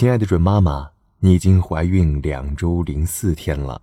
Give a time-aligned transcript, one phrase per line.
[0.00, 3.82] 亲爱的准妈妈，你已经怀孕两周零四天了，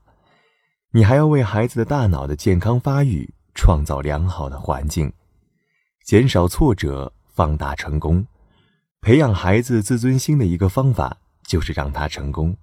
[0.89, 5.13] 你还要为孩子的大脑的健康发育创造良好的环境，
[6.03, 8.25] 减少挫折，放大成功。
[8.99, 11.15] 培养孩子自尊心的一个方法
[11.45, 12.57] 就是让他成功，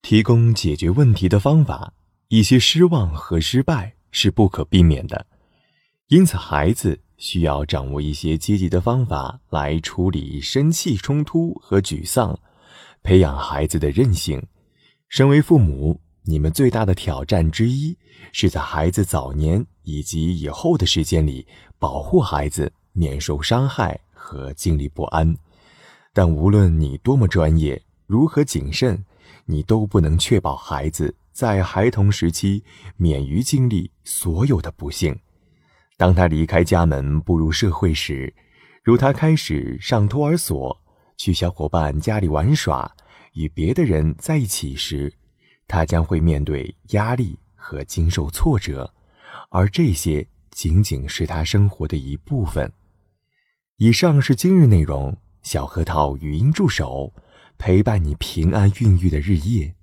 [0.00, 1.92] 提供解决问题的方法。
[2.28, 5.26] 一些失望和失败是不可避免的，
[6.08, 12.34] 因此孩子需要掌握一些积极的方法来处理生气、冲突和沮丧，
[13.04, 14.42] 培养孩子的韧性。
[15.08, 17.96] 身为父母，你们最大的挑战之一
[18.32, 21.46] 是在孩子早年以及以后的时间里
[21.78, 25.36] 保护孩子免受伤害和经历不安。
[26.12, 29.04] 但无论你多么专业，如何谨慎，
[29.44, 31.14] 你都不能确保孩子。
[31.32, 32.62] 在孩童时期，
[32.96, 35.18] 免于经历所有的不幸。
[35.96, 38.32] 当他离开家门步入社会时，
[38.84, 40.80] 如他开始上托儿所、
[41.16, 42.90] 去小伙伴家里玩耍、
[43.32, 45.12] 与别的人在一起时，
[45.66, 48.92] 他将会面对压力和经受挫折，
[49.50, 52.72] 而这些仅仅是他生活的一部分。
[53.76, 57.12] 以上是今日内容，小核桃语音助手
[57.58, 59.74] 陪伴你平安孕育的日夜。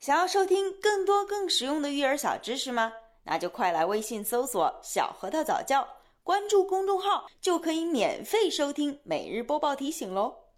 [0.00, 2.90] 想要收听更多更实用的育儿小知识吗？
[3.24, 5.86] 那就快来微信搜索“小核桃早教”，
[6.30, 10.49] 关注公众号就可以免费收听每日播报提醒喽。